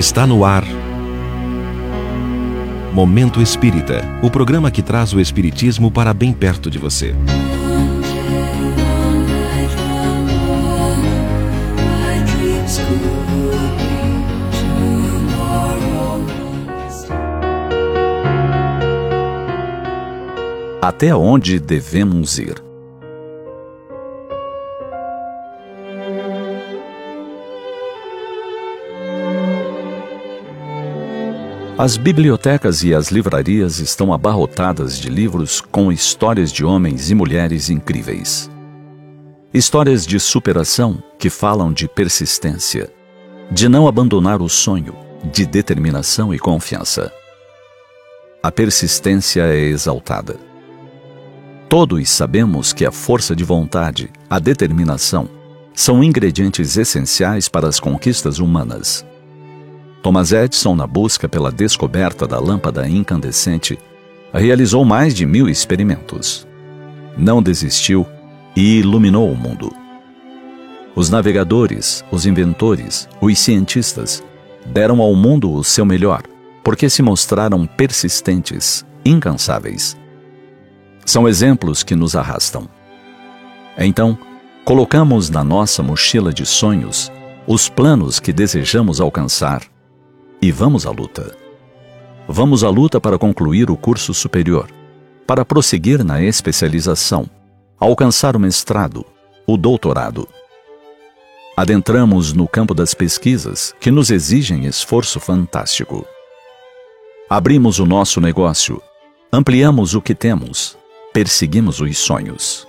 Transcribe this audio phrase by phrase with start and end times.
[0.00, 0.64] Está no ar.
[2.90, 7.14] Momento Espírita o programa que traz o Espiritismo para bem perto de você.
[20.80, 22.69] Até onde devemos ir?
[31.80, 37.70] As bibliotecas e as livrarias estão abarrotadas de livros com histórias de homens e mulheres
[37.70, 38.50] incríveis.
[39.54, 42.92] Histórias de superação que falam de persistência,
[43.50, 44.94] de não abandonar o sonho,
[45.32, 47.10] de determinação e confiança.
[48.42, 50.36] A persistência é exaltada.
[51.66, 55.30] Todos sabemos que a força de vontade, a determinação,
[55.74, 59.02] são ingredientes essenciais para as conquistas humanas.
[60.02, 63.78] Thomas Edison, na busca pela descoberta da lâmpada incandescente,
[64.32, 66.46] realizou mais de mil experimentos.
[67.18, 68.06] Não desistiu
[68.56, 69.72] e iluminou o mundo.
[70.94, 74.22] Os navegadores, os inventores, os cientistas
[74.66, 76.22] deram ao mundo o seu melhor,
[76.64, 79.96] porque se mostraram persistentes, incansáveis.
[81.04, 82.68] São exemplos que nos arrastam.
[83.76, 84.18] Então,
[84.64, 87.12] colocamos na nossa mochila de sonhos
[87.46, 89.62] os planos que desejamos alcançar
[90.42, 91.36] e vamos à luta.
[92.26, 94.70] Vamos à luta para concluir o curso superior,
[95.26, 97.28] para prosseguir na especialização,
[97.78, 99.04] alcançar o mestrado,
[99.46, 100.26] o doutorado.
[101.56, 106.06] Adentramos no campo das pesquisas que nos exigem esforço fantástico.
[107.28, 108.80] Abrimos o nosso negócio,
[109.30, 110.76] ampliamos o que temos,
[111.12, 112.66] perseguimos os sonhos.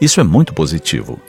[0.00, 1.20] Isso é muito positivo.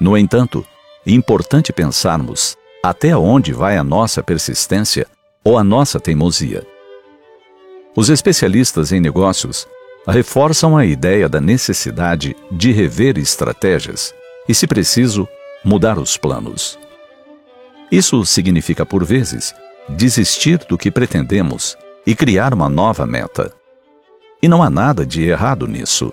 [0.00, 0.66] No entanto,
[1.06, 5.06] é importante pensarmos até onde vai a nossa persistência
[5.44, 6.66] ou a nossa teimosia?
[7.94, 9.68] Os especialistas em negócios
[10.08, 14.12] reforçam a ideia da necessidade de rever estratégias
[14.48, 15.28] e, se preciso,
[15.64, 16.76] mudar os planos.
[17.90, 19.54] Isso significa, por vezes,
[19.88, 23.52] desistir do que pretendemos e criar uma nova meta.
[24.42, 26.12] E não há nada de errado nisso.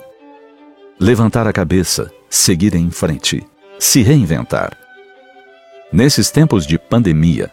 [1.00, 3.44] Levantar a cabeça, seguir em frente,
[3.80, 4.78] se reinventar
[5.92, 7.50] Nesses tempos de pandemia,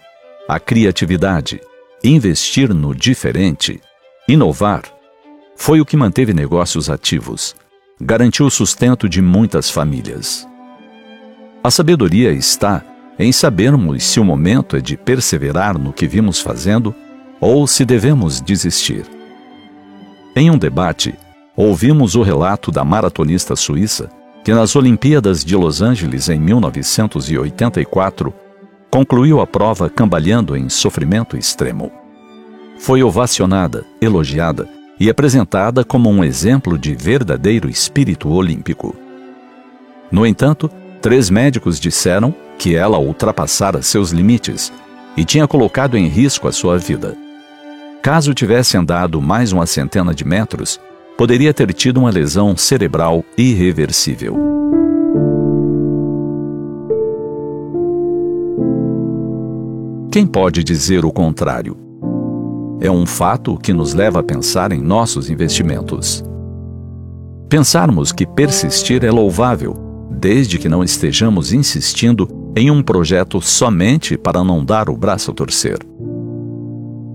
[0.47, 1.59] a criatividade,
[2.05, 3.81] investir no diferente,
[4.29, 4.83] inovar,
[5.57, 7.57] foi o que manteve negócios ativos,
[7.99, 10.47] garantiu o sustento de muitas famílias.
[11.65, 12.85] A sabedoria está
[13.19, 16.95] em sabermos se o momento é de perseverar no que vimos fazendo
[17.41, 19.07] ou se devemos desistir.
[20.37, 21.15] Em um debate,
[21.57, 24.11] ouvimos o relato da maratonista suíça
[24.47, 28.33] que nas Olimpíadas de Los Angeles em 1984
[28.89, 31.91] concluiu a prova cambaleando em sofrimento extremo.
[32.79, 34.69] Foi ovacionada, elogiada
[35.01, 38.95] e apresentada como um exemplo de verdadeiro espírito olímpico.
[40.12, 40.71] No entanto,
[41.03, 44.73] três médicos disseram que ela ultrapassara seus limites
[45.17, 47.17] e tinha colocado em risco a sua vida.
[48.01, 50.78] Caso tivesse andado mais uma centena de metros,
[51.16, 54.37] poderia ter tido uma lesão cerebral irreversível.
[60.12, 61.77] Quem pode dizer o contrário?
[62.81, 66.22] É um fato que nos leva a pensar em nossos investimentos.
[67.48, 69.77] Pensarmos que persistir é louvável,
[70.10, 75.34] desde que não estejamos insistindo em um projeto somente para não dar o braço a
[75.34, 75.78] torcer.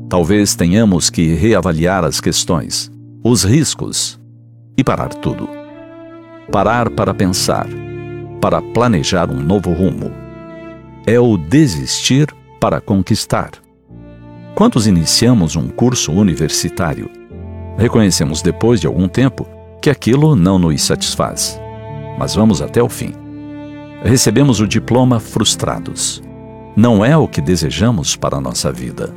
[0.07, 2.90] Talvez tenhamos que reavaliar as questões,
[3.23, 4.19] os riscos
[4.75, 5.47] e parar tudo.
[6.51, 7.67] Parar para pensar,
[8.41, 10.11] para planejar um novo rumo.
[11.05, 12.27] É o desistir
[12.59, 13.51] para conquistar.
[14.55, 17.09] Quantos iniciamos um curso universitário?
[17.77, 19.47] Reconhecemos depois de algum tempo
[19.81, 21.59] que aquilo não nos satisfaz,
[22.17, 23.13] mas vamos até o fim.
[24.03, 26.23] Recebemos o diploma frustrados.
[26.75, 29.13] Não é o que desejamos para a nossa vida.